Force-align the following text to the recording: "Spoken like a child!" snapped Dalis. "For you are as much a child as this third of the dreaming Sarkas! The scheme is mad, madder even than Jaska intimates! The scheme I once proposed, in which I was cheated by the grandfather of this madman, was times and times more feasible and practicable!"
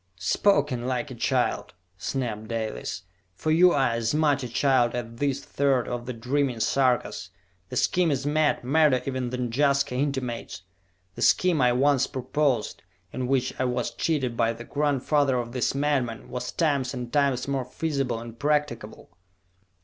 "Spoken 0.17 0.87
like 0.87 1.11
a 1.11 1.13
child!" 1.13 1.75
snapped 1.95 2.47
Dalis. 2.47 3.03
"For 3.35 3.51
you 3.51 3.71
are 3.71 3.91
as 3.91 4.15
much 4.15 4.41
a 4.41 4.49
child 4.49 4.95
as 4.95 5.05
this 5.19 5.43
third 5.45 5.87
of 5.87 6.07
the 6.07 6.13
dreaming 6.13 6.59
Sarkas! 6.59 7.29
The 7.69 7.75
scheme 7.75 8.09
is 8.09 8.25
mad, 8.25 8.63
madder 8.63 9.03
even 9.05 9.29
than 9.29 9.51
Jaska 9.51 9.93
intimates! 9.93 10.63
The 11.13 11.21
scheme 11.21 11.61
I 11.61 11.73
once 11.73 12.07
proposed, 12.07 12.81
in 13.13 13.27
which 13.27 13.53
I 13.59 13.65
was 13.65 13.93
cheated 13.93 14.35
by 14.35 14.53
the 14.53 14.63
grandfather 14.63 15.37
of 15.37 15.51
this 15.51 15.75
madman, 15.75 16.29
was 16.29 16.51
times 16.51 16.95
and 16.95 17.13
times 17.13 17.47
more 17.47 17.63
feasible 17.63 18.19
and 18.19 18.39
practicable!" 18.39 19.15